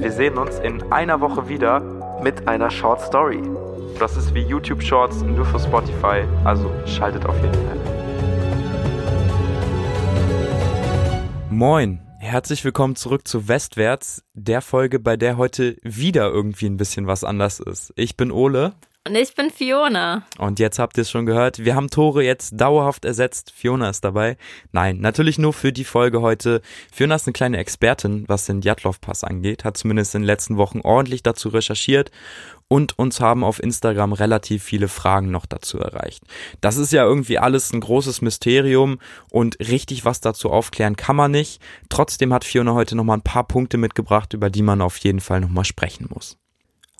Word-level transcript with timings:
Wir 0.00 0.12
sehen 0.12 0.38
uns 0.38 0.58
in 0.60 0.90
einer 0.90 1.20
Woche 1.20 1.46
wieder 1.50 1.80
mit 2.22 2.48
einer 2.48 2.70
Short 2.70 3.02
Story. 3.02 3.42
Das 3.98 4.16
ist 4.16 4.32
wie 4.34 4.40
YouTube 4.40 4.82
Shorts 4.82 5.20
nur 5.20 5.44
für 5.44 5.60
Spotify, 5.60 6.24
also 6.42 6.70
schaltet 6.86 7.26
auf 7.26 7.36
jeden 7.42 7.52
Fall. 7.52 7.76
Moin, 11.50 12.00
herzlich 12.18 12.64
willkommen 12.64 12.96
zurück 12.96 13.28
zu 13.28 13.46
Westwärts, 13.46 14.24
der 14.32 14.62
Folge, 14.62 15.00
bei 15.00 15.18
der 15.18 15.36
heute 15.36 15.76
wieder 15.82 16.30
irgendwie 16.30 16.70
ein 16.70 16.78
bisschen 16.78 17.06
was 17.06 17.22
anders 17.22 17.60
ist. 17.60 17.92
Ich 17.94 18.16
bin 18.16 18.32
Ole. 18.32 18.72
Und 19.08 19.14
ich 19.14 19.34
bin 19.34 19.50
Fiona. 19.50 20.26
Und 20.36 20.58
jetzt 20.58 20.78
habt 20.78 20.98
ihr 20.98 21.02
es 21.02 21.10
schon 21.10 21.24
gehört. 21.24 21.64
Wir 21.64 21.74
haben 21.74 21.88
Tore 21.88 22.22
jetzt 22.22 22.60
dauerhaft 22.60 23.06
ersetzt. 23.06 23.50
Fiona 23.50 23.88
ist 23.88 24.04
dabei. 24.04 24.36
Nein, 24.72 24.98
natürlich 24.98 25.38
nur 25.38 25.54
für 25.54 25.72
die 25.72 25.84
Folge 25.84 26.20
heute. 26.20 26.60
Fiona 26.92 27.14
ist 27.14 27.26
eine 27.26 27.32
kleine 27.32 27.56
Expertin, 27.56 28.24
was 28.28 28.44
den 28.44 28.60
Djatlov-Pass 28.60 29.24
angeht. 29.24 29.64
Hat 29.64 29.78
zumindest 29.78 30.14
in 30.14 30.20
den 30.20 30.26
letzten 30.26 30.58
Wochen 30.58 30.82
ordentlich 30.82 31.22
dazu 31.22 31.48
recherchiert. 31.48 32.10
Und 32.68 32.98
uns 32.98 33.22
haben 33.22 33.42
auf 33.42 33.62
Instagram 33.62 34.12
relativ 34.12 34.62
viele 34.64 34.88
Fragen 34.88 35.30
noch 35.30 35.46
dazu 35.46 35.78
erreicht. 35.78 36.22
Das 36.60 36.76
ist 36.76 36.92
ja 36.92 37.02
irgendwie 37.02 37.38
alles 37.38 37.72
ein 37.72 37.80
großes 37.80 38.20
Mysterium 38.20 38.98
und 39.30 39.58
richtig 39.60 40.04
was 40.04 40.20
dazu 40.20 40.50
aufklären 40.50 40.96
kann 40.96 41.16
man 41.16 41.30
nicht. 41.30 41.62
Trotzdem 41.88 42.34
hat 42.34 42.44
Fiona 42.44 42.74
heute 42.74 42.96
nochmal 42.96 43.16
ein 43.16 43.22
paar 43.22 43.48
Punkte 43.48 43.78
mitgebracht, 43.78 44.34
über 44.34 44.50
die 44.50 44.62
man 44.62 44.82
auf 44.82 44.98
jeden 44.98 45.20
Fall 45.20 45.40
nochmal 45.40 45.64
sprechen 45.64 46.06
muss. 46.14 46.36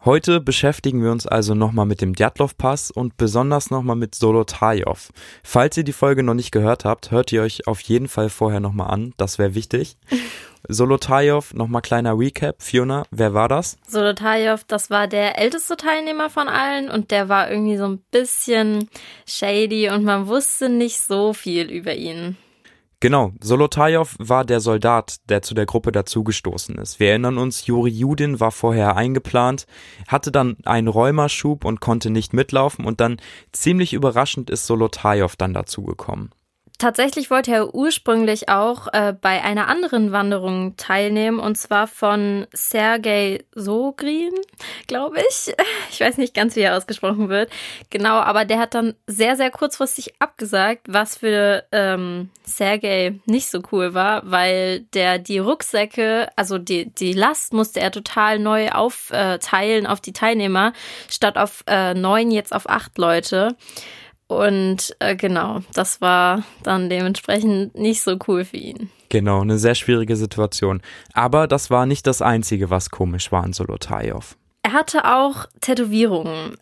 Heute 0.02 0.40
beschäftigen 0.40 1.02
wir 1.02 1.12
uns 1.12 1.26
also 1.26 1.54
nochmal 1.54 1.84
mit 1.84 2.00
dem 2.00 2.14
Djatlov-Pass 2.14 2.90
und 2.90 3.18
besonders 3.18 3.70
nochmal 3.70 3.96
mit 3.96 4.14
Solotajew. 4.14 4.96
Falls 5.42 5.76
ihr 5.76 5.84
die 5.84 5.92
Folge 5.92 6.22
noch 6.22 6.32
nicht 6.32 6.52
gehört 6.52 6.86
habt, 6.86 7.10
hört 7.10 7.30
ihr 7.32 7.42
euch 7.42 7.66
auf 7.66 7.82
jeden 7.82 8.08
Fall 8.08 8.30
vorher 8.30 8.60
nochmal 8.60 8.90
an, 8.90 9.12
das 9.18 9.38
wäre 9.38 9.54
wichtig. 9.54 9.98
Solotajew, 10.68 11.42
nochmal 11.52 11.82
kleiner 11.82 12.18
Recap. 12.18 12.62
Fiona, 12.62 13.02
wer 13.10 13.34
war 13.34 13.48
das? 13.48 13.76
Solotajew, 13.86 14.60
das 14.68 14.88
war 14.88 15.06
der 15.06 15.38
älteste 15.38 15.76
Teilnehmer 15.76 16.30
von 16.30 16.48
allen 16.48 16.88
und 16.88 17.10
der 17.10 17.28
war 17.28 17.50
irgendwie 17.50 17.76
so 17.76 17.84
ein 17.84 17.98
bisschen 18.10 18.88
shady 19.26 19.90
und 19.90 20.04
man 20.04 20.28
wusste 20.28 20.70
nicht 20.70 20.98
so 20.98 21.34
viel 21.34 21.70
über 21.70 21.94
ihn. 21.94 22.38
Genau, 23.02 23.32
Solotajew 23.40 24.08
war 24.18 24.44
der 24.44 24.60
Soldat, 24.60 25.16
der 25.30 25.40
zu 25.40 25.54
der 25.54 25.64
Gruppe 25.64 25.90
dazugestoßen 25.90 26.76
ist. 26.76 27.00
Wir 27.00 27.08
erinnern 27.08 27.38
uns, 27.38 27.64
Juri 27.64 27.88
Judin 27.88 28.40
war 28.40 28.50
vorher 28.50 28.94
eingeplant, 28.94 29.66
hatte 30.06 30.30
dann 30.30 30.58
einen 30.66 30.86
Rheumaschub 30.86 31.64
und 31.64 31.80
konnte 31.80 32.10
nicht 32.10 32.34
mitlaufen 32.34 32.84
und 32.84 33.00
dann 33.00 33.16
ziemlich 33.52 33.94
überraschend 33.94 34.50
ist 34.50 34.66
Solotajew 34.66 35.30
dann 35.38 35.54
dazugekommen. 35.54 36.30
Tatsächlich 36.80 37.30
wollte 37.30 37.52
er 37.52 37.74
ursprünglich 37.74 38.48
auch 38.48 38.88
äh, 38.94 39.12
bei 39.12 39.44
einer 39.44 39.68
anderen 39.68 40.12
Wanderung 40.12 40.78
teilnehmen 40.78 41.38
und 41.38 41.58
zwar 41.58 41.86
von 41.86 42.46
Sergei 42.54 43.44
Sogrin, 43.54 44.32
glaube 44.86 45.18
ich. 45.28 45.54
Ich 45.92 46.00
weiß 46.00 46.16
nicht 46.16 46.32
ganz, 46.34 46.56
wie 46.56 46.60
er 46.60 46.76
ausgesprochen 46.76 47.28
wird. 47.28 47.50
Genau, 47.90 48.14
aber 48.14 48.46
der 48.46 48.58
hat 48.58 48.74
dann 48.74 48.94
sehr, 49.06 49.36
sehr 49.36 49.50
kurzfristig 49.50 50.14
abgesagt, 50.20 50.86
was 50.88 51.18
für 51.18 51.64
ähm, 51.72 52.30
Sergei 52.44 53.20
nicht 53.26 53.50
so 53.50 53.60
cool 53.72 53.92
war, 53.92 54.22
weil 54.30 54.80
der 54.94 55.18
die 55.18 55.38
Rucksäcke, 55.38 56.28
also 56.36 56.56
die, 56.56 56.86
die 56.94 57.12
Last 57.12 57.52
musste 57.52 57.80
er 57.80 57.90
total 57.90 58.38
neu 58.38 58.70
aufteilen 58.70 59.86
auf 59.86 60.00
die 60.00 60.14
Teilnehmer, 60.14 60.72
statt 61.10 61.36
auf 61.36 61.62
äh, 61.66 61.92
neun 61.92 62.30
jetzt 62.30 62.54
auf 62.54 62.70
acht 62.70 62.96
Leute. 62.96 63.56
Und 64.30 64.94
äh, 65.00 65.16
genau, 65.16 65.58
das 65.74 66.00
war 66.00 66.44
dann 66.62 66.88
dementsprechend 66.88 67.74
nicht 67.74 68.00
so 68.00 68.16
cool 68.28 68.44
für 68.44 68.58
ihn. 68.58 68.88
Genau, 69.08 69.40
eine 69.40 69.58
sehr 69.58 69.74
schwierige 69.74 70.14
Situation. 70.14 70.82
Aber 71.12 71.48
das 71.48 71.68
war 71.68 71.84
nicht 71.84 72.06
das 72.06 72.22
Einzige, 72.22 72.70
was 72.70 72.90
komisch 72.90 73.32
war 73.32 73.42
an 73.42 73.52
Solotajew. 73.52 74.20
Er 74.62 74.72
hatte 74.72 75.04
auch 75.04 75.46
Tätowierungen 75.60 76.56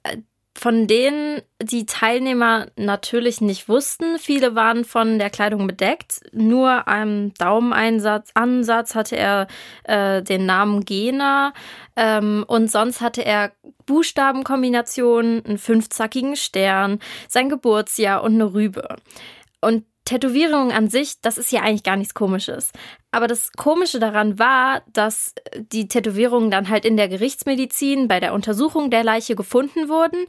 von 0.58 0.88
denen 0.88 1.40
die 1.62 1.86
Teilnehmer 1.86 2.66
natürlich 2.74 3.40
nicht 3.40 3.68
wussten. 3.68 4.18
Viele 4.18 4.56
waren 4.56 4.84
von 4.84 5.20
der 5.20 5.30
Kleidung 5.30 5.68
bedeckt. 5.68 6.20
Nur 6.32 6.88
am 6.88 7.32
Daumeneinsatz 7.34 8.30
Ansatz 8.34 8.96
hatte 8.96 9.16
er 9.16 9.46
äh, 9.84 10.20
den 10.20 10.46
Namen 10.46 10.84
Gena 10.84 11.52
ähm, 11.94 12.44
und 12.48 12.72
sonst 12.72 13.00
hatte 13.00 13.24
er 13.24 13.52
Buchstabenkombinationen, 13.86 15.44
einen 15.44 15.58
fünfzackigen 15.58 16.34
Stern, 16.34 16.98
sein 17.28 17.48
Geburtsjahr 17.48 18.24
und 18.24 18.34
eine 18.34 18.52
Rübe. 18.52 18.96
Und 19.60 19.84
Tätowierung 20.04 20.72
an 20.72 20.88
sich, 20.88 21.20
das 21.20 21.38
ist 21.38 21.52
ja 21.52 21.60
eigentlich 21.60 21.84
gar 21.84 21.96
nichts 21.96 22.14
Komisches. 22.14 22.72
Aber 23.10 23.26
das 23.26 23.52
Komische 23.52 23.98
daran 23.98 24.38
war, 24.38 24.82
dass 24.92 25.34
die 25.56 25.88
Tätowierungen 25.88 26.50
dann 26.50 26.68
halt 26.68 26.84
in 26.84 26.98
der 26.98 27.08
Gerichtsmedizin 27.08 28.06
bei 28.06 28.20
der 28.20 28.34
Untersuchung 28.34 28.90
der 28.90 29.02
Leiche 29.02 29.34
gefunden 29.34 29.88
wurden. 29.88 30.26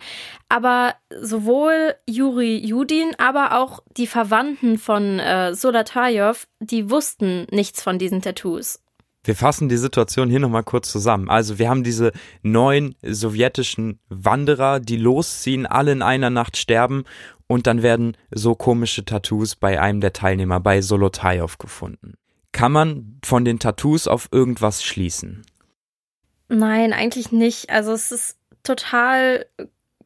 Aber 0.48 0.96
sowohl 1.22 1.96
Juri 2.08 2.58
Judin, 2.58 3.12
aber 3.18 3.60
auch 3.60 3.82
die 3.98 4.08
Verwandten 4.08 4.78
von 4.78 5.20
äh, 5.20 5.54
Solatajew, 5.54 6.36
die 6.62 6.90
wussten 6.90 7.48
nichts 7.52 7.84
von 7.84 8.00
diesen 8.00 8.22
Tattoos. 8.22 8.80
Wir 9.26 9.36
fassen 9.36 9.68
die 9.68 9.78
Situation 9.78 10.30
hier 10.30 10.40
nochmal 10.40 10.64
kurz 10.64 10.90
zusammen. 10.90 11.30
Also 11.30 11.60
wir 11.60 11.70
haben 11.70 11.84
diese 11.84 12.14
neun 12.42 12.96
sowjetischen 13.02 14.00
Wanderer, 14.08 14.80
die 14.80 14.96
losziehen, 14.96 15.66
alle 15.66 15.92
in 15.92 16.02
einer 16.02 16.30
Nacht 16.30 16.56
sterben 16.56 17.04
und 17.46 17.68
dann 17.68 17.84
werden 17.84 18.16
so 18.32 18.56
komische 18.56 19.04
Tattoos 19.04 19.58
bei 19.58 19.82
einem 19.82 20.00
der 20.00 20.14
Teilnehmer, 20.14 20.62
bei 20.62 20.82
Solotajew, 20.82 21.58
gefunden. 21.60 22.14
Kann 22.52 22.72
man 22.72 23.20
von 23.24 23.46
den 23.46 23.60
Tattoos 23.60 24.08
auf 24.08 24.30
irgendwas 24.32 24.84
schließen? 24.84 25.46
Nein, 26.48 26.94
eigentlich 26.94 27.32
nicht. 27.32 27.70
Also 27.70 27.92
es 27.94 28.12
ist 28.12 28.38
total 28.64 29.46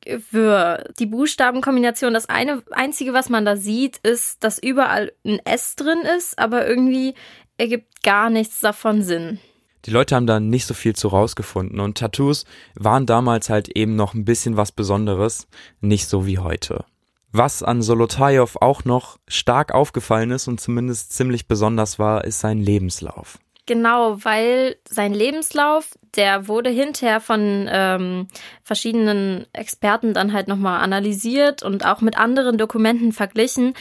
wirr. 0.05 0.83
Die 0.99 1.05
Buchstabenkombination, 1.05 2.13
das 2.13 2.27
eine 2.27 2.61
einzige, 2.71 3.13
was 3.13 3.29
man 3.29 3.45
da 3.45 3.55
sieht, 3.55 3.97
ist, 3.97 4.43
dass 4.43 4.59
überall 4.59 5.13
ein 5.25 5.39
S 5.45 5.75
drin 5.75 6.01
ist, 6.17 6.37
aber 6.37 6.67
irgendwie 6.67 7.15
ergibt 7.57 8.03
gar 8.03 8.29
nichts 8.29 8.59
davon 8.59 9.03
Sinn. 9.03 9.39
Die 9.85 9.91
Leute 9.91 10.15
haben 10.15 10.27
da 10.27 10.39
nicht 10.39 10.65
so 10.65 10.73
viel 10.73 10.95
zu 10.95 11.09
rausgefunden 11.09 11.79
und 11.79 11.97
Tattoos 11.97 12.45
waren 12.75 13.05
damals 13.05 13.49
halt 13.49 13.69
eben 13.69 13.95
noch 13.95 14.13
ein 14.13 14.25
bisschen 14.25 14.55
was 14.55 14.71
Besonderes, 14.71 15.47
nicht 15.81 16.07
so 16.07 16.25
wie 16.25 16.39
heute. 16.39 16.85
Was 17.35 17.63
an 17.63 17.81
Solotajew 17.81 18.45
auch 18.61 18.85
noch 18.85 19.17
stark 19.27 19.73
aufgefallen 19.73 20.29
ist 20.29 20.47
und 20.47 20.61
zumindest 20.61 21.13
ziemlich 21.13 21.47
besonders 21.47 21.97
war, 21.97 22.23
ist 22.25 22.39
sein 22.39 22.59
Lebenslauf. 22.59 23.39
Genau, 23.65 24.23
weil 24.23 24.75
sein 24.87 25.15
Lebenslauf, 25.15 25.97
der 26.15 26.47
wurde 26.47 26.69
hinterher 26.69 27.19
von 27.19 27.67
ähm, 27.71 28.27
verschiedenen 28.61 29.47
Experten 29.51 30.13
dann 30.13 30.31
halt 30.31 30.47
nochmal 30.47 30.81
analysiert 30.81 31.63
und 31.63 31.85
auch 31.87 32.01
mit 32.01 32.17
anderen 32.17 32.59
Dokumenten 32.59 33.13
verglichen. 33.13 33.73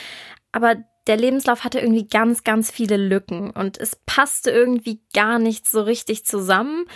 Aber 0.52 0.76
der 1.06 1.18
Lebenslauf 1.18 1.62
hatte 1.62 1.80
irgendwie 1.80 2.06
ganz, 2.06 2.44
ganz 2.44 2.70
viele 2.70 2.96
Lücken 2.96 3.50
und 3.50 3.78
es 3.78 3.96
passte 4.06 4.50
irgendwie 4.50 5.02
gar 5.12 5.38
nicht 5.38 5.68
so 5.68 5.82
richtig 5.82 6.24
zusammen. 6.24 6.86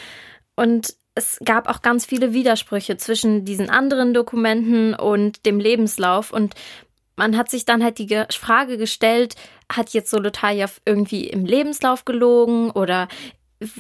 Und 0.54 0.94
es 1.16 1.40
gab 1.44 1.68
auch 1.68 1.82
ganz 1.82 2.04
viele 2.04 2.32
Widersprüche 2.32 2.98
zwischen 2.98 3.44
diesen 3.44 3.70
anderen 3.70 4.14
Dokumenten 4.14 4.94
und 4.94 5.46
dem 5.46 5.58
Lebenslauf. 5.58 6.30
Und 6.30 6.54
man 7.16 7.36
hat 7.36 7.50
sich 7.50 7.64
dann 7.64 7.82
halt 7.82 7.98
die 7.98 8.22
Frage 8.30 8.76
gestellt, 8.76 9.34
hat 9.72 9.90
jetzt 9.90 10.10
Solotajew 10.10 10.68
irgendwie 10.84 11.26
im 11.26 11.46
Lebenslauf 11.46 12.04
gelogen 12.04 12.70
oder 12.70 13.08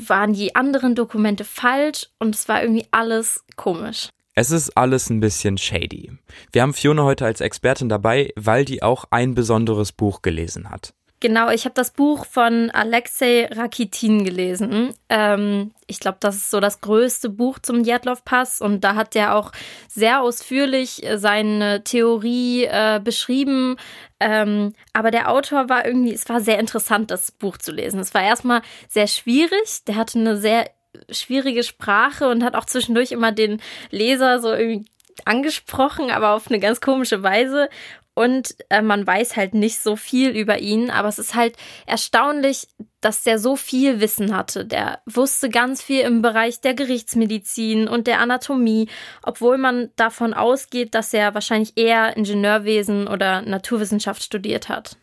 waren 0.08 0.32
die 0.32 0.54
anderen 0.54 0.94
Dokumente 0.94 1.44
falsch? 1.44 2.08
Und 2.18 2.34
es 2.34 2.48
war 2.48 2.62
irgendwie 2.62 2.86
alles 2.90 3.44
komisch. 3.54 4.08
Es 4.34 4.50
ist 4.50 4.76
alles 4.76 5.10
ein 5.10 5.20
bisschen 5.20 5.58
shady. 5.58 6.12
Wir 6.52 6.62
haben 6.62 6.74
Fiona 6.74 7.04
heute 7.04 7.26
als 7.26 7.42
Expertin 7.42 7.90
dabei, 7.90 8.32
weil 8.36 8.64
die 8.64 8.82
auch 8.82 9.04
ein 9.10 9.34
besonderes 9.34 9.92
Buch 9.92 10.22
gelesen 10.22 10.70
hat. 10.70 10.94
Genau, 11.26 11.50
ich 11.50 11.64
habe 11.64 11.74
das 11.74 11.90
Buch 11.90 12.24
von 12.24 12.70
Alexei 12.70 13.48
Rakitin 13.50 14.24
gelesen. 14.24 14.94
Ähm, 15.08 15.72
ich 15.88 15.98
glaube, 15.98 16.18
das 16.20 16.36
ist 16.36 16.52
so 16.52 16.60
das 16.60 16.80
größte 16.80 17.30
Buch 17.30 17.58
zum 17.58 17.82
Djatlov-Pass 17.82 18.60
und 18.60 18.84
da 18.84 18.94
hat 18.94 19.16
er 19.16 19.34
auch 19.34 19.50
sehr 19.88 20.22
ausführlich 20.22 21.04
äh, 21.04 21.18
seine 21.18 21.82
Theorie 21.82 22.66
äh, 22.66 23.00
beschrieben. 23.02 23.74
Ähm, 24.20 24.72
aber 24.92 25.10
der 25.10 25.28
Autor 25.28 25.68
war 25.68 25.84
irgendwie, 25.84 26.12
es 26.12 26.28
war 26.28 26.40
sehr 26.40 26.60
interessant, 26.60 27.10
das 27.10 27.32
Buch 27.32 27.56
zu 27.56 27.72
lesen. 27.72 27.98
Es 27.98 28.14
war 28.14 28.22
erstmal 28.22 28.62
sehr 28.88 29.08
schwierig. 29.08 29.82
Der 29.88 29.96
hatte 29.96 30.20
eine 30.20 30.36
sehr 30.36 30.70
schwierige 31.10 31.64
Sprache 31.64 32.28
und 32.28 32.44
hat 32.44 32.54
auch 32.54 32.66
zwischendurch 32.66 33.10
immer 33.10 33.32
den 33.32 33.60
Leser 33.90 34.38
so 34.38 34.52
irgendwie 34.52 34.88
angesprochen, 35.24 36.12
aber 36.12 36.34
auf 36.34 36.46
eine 36.46 36.60
ganz 36.60 36.80
komische 36.80 37.24
Weise 37.24 37.68
und 38.16 38.56
äh, 38.70 38.80
man 38.80 39.06
weiß 39.06 39.36
halt 39.36 39.52
nicht 39.54 39.78
so 39.78 39.94
viel 39.94 40.30
über 40.30 40.58
ihn, 40.58 40.90
aber 40.90 41.06
es 41.08 41.18
ist 41.18 41.34
halt 41.34 41.54
erstaunlich, 41.84 42.66
dass 43.02 43.22
der 43.22 43.38
so 43.38 43.56
viel 43.56 44.00
Wissen 44.00 44.34
hatte. 44.34 44.64
Der 44.64 45.00
wusste 45.04 45.50
ganz 45.50 45.82
viel 45.82 46.00
im 46.00 46.22
Bereich 46.22 46.62
der 46.62 46.72
Gerichtsmedizin 46.72 47.86
und 47.88 48.06
der 48.06 48.20
Anatomie, 48.20 48.88
obwohl 49.22 49.58
man 49.58 49.90
davon 49.96 50.32
ausgeht, 50.32 50.94
dass 50.94 51.12
er 51.12 51.34
wahrscheinlich 51.34 51.76
eher 51.76 52.16
Ingenieurwesen 52.16 53.06
oder 53.06 53.42
Naturwissenschaft 53.42 54.22
studiert 54.22 54.70
hat. 54.70 54.96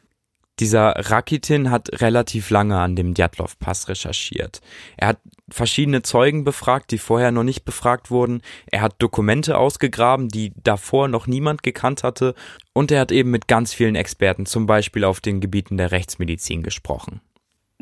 Dieser 0.59 0.91
Rakitin 1.09 1.71
hat 1.71 2.01
relativ 2.01 2.51
lange 2.51 2.79
an 2.79 2.95
dem 2.95 3.15
Djatlov-Pass 3.15 3.89
recherchiert. 3.89 4.61
Er 4.97 5.09
hat 5.09 5.19
verschiedene 5.49 6.03
Zeugen 6.03 6.43
befragt, 6.43 6.91
die 6.91 6.99
vorher 6.99 7.31
noch 7.31 7.43
nicht 7.43 7.65
befragt 7.65 8.11
wurden. 8.11 8.41
Er 8.67 8.81
hat 8.81 8.95
Dokumente 8.99 9.57
ausgegraben, 9.57 10.29
die 10.29 10.53
davor 10.63 11.07
noch 11.07 11.25
niemand 11.25 11.63
gekannt 11.63 12.03
hatte. 12.03 12.35
Und 12.71 12.91
er 12.91 13.01
hat 13.01 13.11
eben 13.11 13.31
mit 13.31 13.47
ganz 13.47 13.73
vielen 13.73 13.95
Experten, 13.95 14.45
zum 14.45 14.67
Beispiel 14.67 15.03
auf 15.03 15.21
den 15.21 15.41
Gebieten 15.41 15.77
der 15.77 15.91
Rechtsmedizin, 15.91 16.61
gesprochen. 16.61 17.21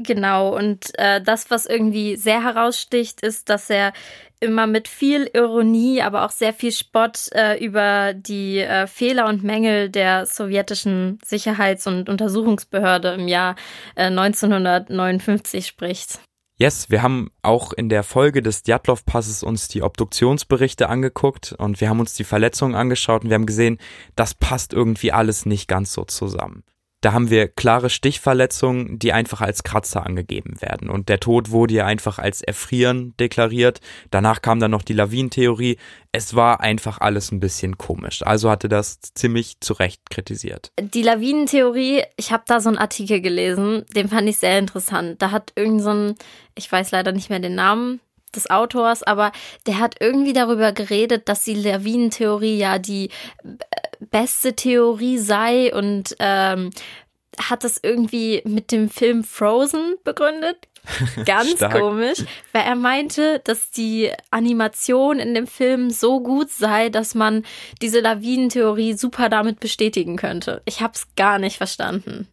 Genau, 0.03 0.55
und 0.55 0.97
äh, 0.97 1.21
das, 1.21 1.51
was 1.51 1.65
irgendwie 1.65 2.15
sehr 2.15 2.43
heraussticht, 2.43 3.21
ist, 3.21 3.49
dass 3.49 3.69
er 3.69 3.93
immer 4.39 4.65
mit 4.67 4.87
viel 4.87 5.29
Ironie, 5.33 6.01
aber 6.01 6.25
auch 6.25 6.31
sehr 6.31 6.53
viel 6.53 6.71
Spott 6.71 7.29
äh, 7.33 7.63
über 7.63 8.13
die 8.13 8.59
äh, 8.59 8.87
Fehler 8.87 9.27
und 9.27 9.43
Mängel 9.43 9.89
der 9.89 10.25
sowjetischen 10.25 11.19
Sicherheits- 11.23 11.87
und 11.87 12.09
Untersuchungsbehörde 12.09 13.13
im 13.13 13.27
Jahr 13.27 13.55
äh, 13.95 14.05
1959 14.05 15.67
spricht. 15.67 16.19
Yes, 16.57 16.89
wir 16.89 17.01
haben 17.01 17.31
auch 17.41 17.73
in 17.73 17.89
der 17.89 18.03
Folge 18.03 18.41
des 18.41 18.63
Djatlov-Passes 18.63 19.41
uns 19.41 19.67
die 19.67 19.81
Obduktionsberichte 19.81 20.89
angeguckt 20.89 21.53
und 21.57 21.81
wir 21.81 21.89
haben 21.89 21.99
uns 21.99 22.13
die 22.13 22.23
Verletzungen 22.23 22.75
angeschaut 22.75 23.23
und 23.23 23.29
wir 23.29 23.35
haben 23.35 23.47
gesehen, 23.47 23.79
das 24.15 24.33
passt 24.33 24.73
irgendwie 24.73 25.11
alles 25.11 25.45
nicht 25.45 25.67
ganz 25.67 25.93
so 25.93 26.03
zusammen. 26.03 26.63
Da 27.01 27.13
haben 27.13 27.29
wir 27.29 27.47
klare 27.47 27.89
Stichverletzungen, 27.89 28.99
die 28.99 29.11
einfach 29.11 29.41
als 29.41 29.63
Kratzer 29.63 30.05
angegeben 30.05 30.61
werden. 30.61 30.89
Und 30.89 31.09
der 31.09 31.19
Tod 31.19 31.49
wurde 31.49 31.73
ja 31.73 31.85
einfach 31.85 32.19
als 32.19 32.41
Erfrieren 32.41 33.15
deklariert. 33.19 33.81
Danach 34.11 34.41
kam 34.41 34.59
dann 34.59 34.71
noch 34.71 34.83
die 34.83 34.93
Lawinentheorie. 34.93 35.77
Es 36.11 36.35
war 36.35 36.61
einfach 36.61 36.99
alles 36.99 37.31
ein 37.31 37.39
bisschen 37.39 37.77
komisch. 37.77 38.21
Also 38.23 38.51
hatte 38.51 38.69
das 38.69 38.99
ziemlich 39.01 39.59
zu 39.61 39.73
Recht 39.73 40.09
kritisiert. 40.11 40.71
Die 40.79 41.01
Lawinentheorie, 41.01 42.03
ich 42.17 42.31
habe 42.31 42.43
da 42.45 42.59
so 42.59 42.69
einen 42.69 42.77
Artikel 42.77 43.19
gelesen, 43.19 43.83
den 43.95 44.07
fand 44.07 44.29
ich 44.29 44.37
sehr 44.37 44.59
interessant. 44.59 45.21
Da 45.21 45.31
hat 45.31 45.53
irgend 45.55 45.81
so 45.81 45.89
ein, 45.89 46.15
ich 46.55 46.71
weiß 46.71 46.91
leider 46.91 47.11
nicht 47.11 47.29
mehr 47.29 47.39
den 47.39 47.55
Namen, 47.55 47.99
des 48.35 48.49
Autors, 48.49 49.03
aber 49.03 49.31
der 49.67 49.79
hat 49.79 49.95
irgendwie 49.99 50.33
darüber 50.33 50.71
geredet, 50.71 51.27
dass 51.27 51.43
die 51.43 51.55
Lawinentheorie 51.55 52.57
ja 52.57 52.79
die 52.79 53.09
beste 54.09 54.55
Theorie 54.55 55.17
sei 55.17 55.73
und 55.73 56.15
ähm, 56.19 56.71
hat 57.39 57.63
das 57.63 57.79
irgendwie 57.81 58.41
mit 58.45 58.71
dem 58.71 58.89
Film 58.89 59.23
Frozen 59.23 59.95
begründet. 60.03 60.67
Ganz 61.25 61.59
komisch, 61.59 62.25
weil 62.53 62.63
er 62.63 62.75
meinte, 62.75 63.39
dass 63.43 63.69
die 63.69 64.09
Animation 64.31 65.19
in 65.19 65.35
dem 65.35 65.45
Film 65.45 65.91
so 65.91 66.21
gut 66.21 66.49
sei, 66.49 66.89
dass 66.89 67.13
man 67.13 67.43
diese 67.81 67.99
Lawinentheorie 67.99 68.93
super 68.93 69.29
damit 69.29 69.59
bestätigen 69.59 70.17
könnte. 70.17 70.63
Ich 70.65 70.81
hab's 70.81 71.07
gar 71.15 71.37
nicht 71.37 71.57
verstanden. 71.57 72.27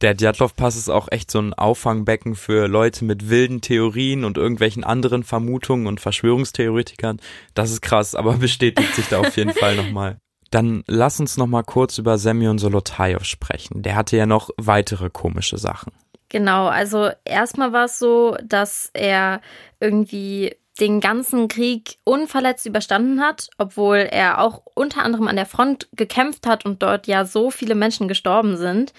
Der 0.00 0.14
Djatlov-Pass 0.14 0.76
ist 0.76 0.88
auch 0.88 1.08
echt 1.10 1.30
so 1.30 1.40
ein 1.40 1.54
Auffangbecken 1.54 2.34
für 2.34 2.68
Leute 2.68 3.04
mit 3.04 3.28
wilden 3.28 3.60
Theorien 3.60 4.24
und 4.24 4.36
irgendwelchen 4.36 4.84
anderen 4.84 5.24
Vermutungen 5.24 5.86
und 5.86 6.00
Verschwörungstheoretikern. 6.00 7.20
Das 7.54 7.70
ist 7.70 7.80
krass, 7.80 8.14
aber 8.14 8.34
bestätigt 8.38 8.94
sich 8.94 9.08
da 9.08 9.20
auf 9.20 9.36
jeden 9.36 9.52
Fall 9.52 9.76
nochmal. 9.76 10.18
Dann 10.54 10.84
lass 10.86 11.18
uns 11.18 11.36
noch 11.36 11.48
mal 11.48 11.64
kurz 11.64 11.98
über 11.98 12.16
Semyon 12.16 12.58
Solotayev 12.58 13.24
sprechen. 13.24 13.82
Der 13.82 13.96
hatte 13.96 14.16
ja 14.16 14.24
noch 14.24 14.50
weitere 14.56 15.10
komische 15.10 15.58
Sachen. 15.58 15.92
Genau, 16.28 16.68
also 16.68 17.10
erstmal 17.24 17.72
war 17.72 17.86
es 17.86 17.98
so, 17.98 18.36
dass 18.44 18.88
er 18.92 19.40
irgendwie 19.80 20.54
den 20.78 21.00
ganzen 21.00 21.48
Krieg 21.48 21.98
unverletzt 22.04 22.66
überstanden 22.66 23.20
hat, 23.20 23.48
obwohl 23.58 23.96
er 23.96 24.40
auch 24.40 24.62
unter 24.76 25.02
anderem 25.02 25.26
an 25.26 25.34
der 25.34 25.46
Front 25.46 25.88
gekämpft 25.92 26.46
hat 26.46 26.64
und 26.64 26.84
dort 26.84 27.08
ja 27.08 27.24
so 27.24 27.50
viele 27.50 27.74
Menschen 27.74 28.06
gestorben 28.06 28.56
sind. 28.56 28.92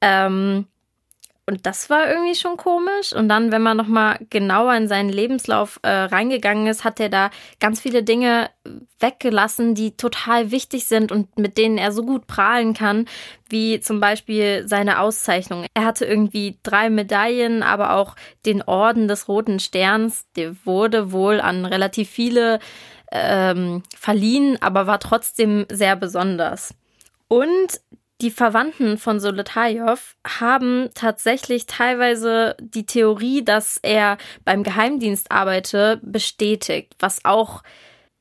Ähm, 0.00 0.68
und 1.46 1.66
das 1.66 1.90
war 1.90 2.08
irgendwie 2.08 2.34
schon 2.34 2.56
komisch. 2.56 3.12
Und 3.12 3.28
dann, 3.28 3.52
wenn 3.52 3.60
man 3.60 3.76
nochmal 3.76 4.18
genauer 4.30 4.74
in 4.74 4.88
seinen 4.88 5.10
Lebenslauf 5.10 5.78
äh, 5.82 5.90
reingegangen 5.90 6.66
ist, 6.66 6.84
hat 6.84 7.00
er 7.00 7.10
da 7.10 7.30
ganz 7.60 7.80
viele 7.82 8.02
Dinge 8.02 8.48
weggelassen, 8.98 9.74
die 9.74 9.94
total 9.94 10.50
wichtig 10.50 10.86
sind 10.86 11.12
und 11.12 11.38
mit 11.38 11.58
denen 11.58 11.76
er 11.76 11.92
so 11.92 12.02
gut 12.02 12.26
prahlen 12.26 12.72
kann, 12.72 13.06
wie 13.46 13.78
zum 13.80 14.00
Beispiel 14.00 14.66
seine 14.66 15.00
Auszeichnung. 15.00 15.66
Er 15.74 15.84
hatte 15.84 16.06
irgendwie 16.06 16.58
drei 16.62 16.88
Medaillen, 16.88 17.62
aber 17.62 17.94
auch 17.94 18.16
den 18.46 18.62
Orden 18.62 19.06
des 19.06 19.28
Roten 19.28 19.60
Sterns. 19.60 20.26
Der 20.36 20.56
wurde 20.64 21.12
wohl 21.12 21.42
an 21.42 21.66
relativ 21.66 22.08
viele 22.08 22.58
ähm, 23.12 23.82
verliehen, 23.94 24.56
aber 24.62 24.86
war 24.86 24.98
trotzdem 24.98 25.66
sehr 25.70 25.94
besonders. 25.94 26.74
Und 27.28 27.80
die 28.20 28.30
Verwandten 28.30 28.96
von 28.96 29.18
Solotajew 29.20 29.96
haben 30.26 30.90
tatsächlich 30.94 31.66
teilweise 31.66 32.56
die 32.60 32.86
Theorie, 32.86 33.44
dass 33.44 33.78
er 33.82 34.18
beim 34.44 34.62
Geheimdienst 34.62 35.30
arbeite, 35.30 36.00
bestätigt, 36.02 36.94
was 36.98 37.24
auch 37.24 37.62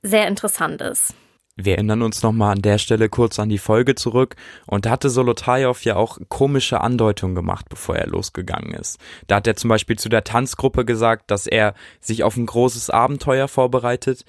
sehr 0.01 0.27
interessant 0.27 0.81
ist. 0.81 1.13
Wir 1.55 1.75
erinnern 1.75 2.01
uns 2.01 2.23
nochmal 2.23 2.53
an 2.53 2.63
der 2.63 2.79
Stelle 2.79 3.09
kurz 3.09 3.37
an 3.37 3.47
die 3.47 3.59
Folge 3.59 3.93
zurück 3.93 4.35
und 4.65 4.87
da 4.87 4.89
hatte 4.89 5.11
Solotajew 5.11 5.75
ja 5.83 5.95
auch 5.95 6.17
komische 6.27 6.81
Andeutungen 6.81 7.35
gemacht, 7.35 7.69
bevor 7.69 7.95
er 7.95 8.07
losgegangen 8.07 8.73
ist. 8.73 8.99
Da 9.27 9.35
hat 9.35 9.45
er 9.45 9.55
zum 9.55 9.69
Beispiel 9.69 9.99
zu 9.99 10.09
der 10.09 10.23
Tanzgruppe 10.23 10.83
gesagt, 10.83 11.29
dass 11.29 11.45
er 11.45 11.75
sich 12.01 12.23
auf 12.23 12.37
ein 12.37 12.47
großes 12.47 12.89
Abenteuer 12.89 13.47
vorbereitet. 13.47 14.25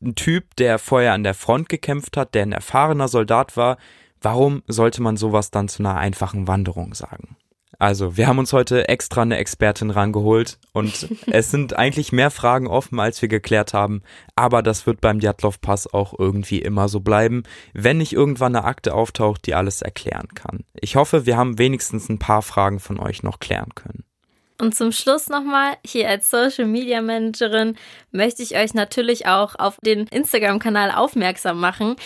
Ein 0.00 0.14
Typ, 0.14 0.54
der 0.56 0.78
vorher 0.78 1.12
an 1.12 1.24
der 1.24 1.34
Front 1.34 1.68
gekämpft 1.68 2.16
hat, 2.16 2.36
der 2.36 2.42
ein 2.42 2.52
erfahrener 2.52 3.08
Soldat 3.08 3.56
war, 3.56 3.76
Warum 4.20 4.62
sollte 4.66 5.02
man 5.02 5.16
sowas 5.16 5.50
dann 5.50 5.68
zu 5.68 5.82
einer 5.82 5.96
einfachen 5.96 6.46
Wanderung 6.46 6.94
sagen? 6.94 7.36
Also, 7.78 8.18
wir 8.18 8.26
haben 8.26 8.38
uns 8.38 8.52
heute 8.52 8.88
extra 8.88 9.22
eine 9.22 9.38
Expertin 9.38 9.88
rangeholt 9.88 10.58
und 10.74 11.08
es 11.28 11.50
sind 11.50 11.78
eigentlich 11.78 12.12
mehr 12.12 12.30
Fragen 12.30 12.66
offen, 12.66 13.00
als 13.00 13.22
wir 13.22 13.28
geklärt 13.30 13.72
haben, 13.72 14.02
aber 14.36 14.62
das 14.62 14.86
wird 14.86 15.00
beim 15.00 15.18
Djatlov-Pass 15.18 15.94
auch 15.94 16.12
irgendwie 16.18 16.58
immer 16.58 16.88
so 16.88 17.00
bleiben, 17.00 17.44
wenn 17.72 17.96
nicht 17.96 18.12
irgendwann 18.12 18.54
eine 18.54 18.66
Akte 18.66 18.92
auftaucht, 18.92 19.46
die 19.46 19.54
alles 19.54 19.80
erklären 19.80 20.28
kann. 20.34 20.64
Ich 20.74 20.96
hoffe, 20.96 21.24
wir 21.24 21.38
haben 21.38 21.58
wenigstens 21.58 22.10
ein 22.10 22.18
paar 22.18 22.42
Fragen 22.42 22.80
von 22.80 23.00
euch 23.00 23.22
noch 23.22 23.40
klären 23.40 23.74
können. 23.74 24.04
Und 24.60 24.74
zum 24.74 24.92
Schluss 24.92 25.30
nochmal, 25.30 25.78
hier 25.82 26.06
als 26.06 26.28
Social 26.28 26.66
Media 26.66 27.00
Managerin 27.00 27.76
möchte 28.10 28.42
ich 28.42 28.56
euch 28.56 28.74
natürlich 28.74 29.24
auch 29.26 29.54
auf 29.58 29.78
den 29.82 30.06
Instagram-Kanal 30.08 30.90
aufmerksam 30.90 31.58
machen. 31.58 31.96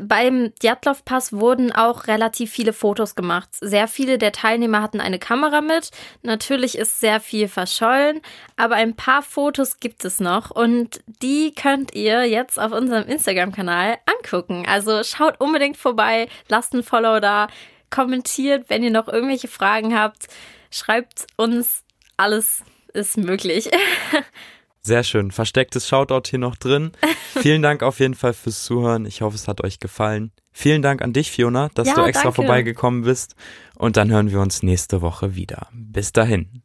Beim 0.00 0.52
Djatlov-Pass 0.62 1.32
wurden 1.32 1.72
auch 1.72 2.06
relativ 2.06 2.50
viele 2.50 2.72
Fotos 2.72 3.14
gemacht. 3.14 3.48
Sehr 3.60 3.88
viele 3.88 4.18
der 4.18 4.32
Teilnehmer 4.32 4.82
hatten 4.82 5.00
eine 5.00 5.18
Kamera 5.18 5.60
mit. 5.60 5.90
Natürlich 6.22 6.78
ist 6.78 7.00
sehr 7.00 7.20
viel 7.20 7.48
verschollen, 7.48 8.20
aber 8.56 8.76
ein 8.76 8.96
paar 8.96 9.22
Fotos 9.22 9.80
gibt 9.80 10.04
es 10.04 10.20
noch 10.20 10.50
und 10.50 11.00
die 11.06 11.54
könnt 11.54 11.94
ihr 11.94 12.24
jetzt 12.24 12.58
auf 12.58 12.72
unserem 12.72 13.06
Instagram-Kanal 13.08 13.98
angucken. 14.06 14.64
Also 14.66 15.02
schaut 15.04 15.40
unbedingt 15.40 15.76
vorbei, 15.76 16.28
lasst 16.48 16.74
ein 16.74 16.82
Follow 16.82 17.20
da, 17.20 17.48
kommentiert, 17.90 18.66
wenn 18.68 18.82
ihr 18.82 18.90
noch 18.90 19.08
irgendwelche 19.08 19.48
Fragen 19.48 19.98
habt, 19.98 20.28
schreibt 20.70 21.26
uns, 21.36 21.84
alles 22.16 22.62
ist 22.92 23.16
möglich. 23.16 23.70
Sehr 24.82 25.04
schön. 25.04 25.30
Verstecktes 25.30 25.86
Shoutout 25.86 26.28
hier 26.28 26.38
noch 26.38 26.56
drin. 26.56 26.92
Vielen 27.40 27.62
Dank 27.62 27.82
auf 27.82 28.00
jeden 28.00 28.14
Fall 28.14 28.32
fürs 28.32 28.64
Zuhören. 28.64 29.04
Ich 29.04 29.20
hoffe, 29.22 29.36
es 29.36 29.46
hat 29.46 29.62
euch 29.62 29.78
gefallen. 29.78 30.32
Vielen 30.52 30.82
Dank 30.82 31.02
an 31.02 31.12
dich, 31.12 31.30
Fiona, 31.30 31.68
dass 31.74 31.88
ja, 31.88 31.94
du 31.94 32.02
extra 32.02 32.24
danke. 32.24 32.36
vorbeigekommen 32.36 33.02
bist. 33.02 33.36
Und 33.76 33.96
dann 33.96 34.10
hören 34.10 34.30
wir 34.30 34.40
uns 34.40 34.62
nächste 34.62 35.02
Woche 35.02 35.36
wieder. 35.36 35.68
Bis 35.72 36.12
dahin. 36.12 36.62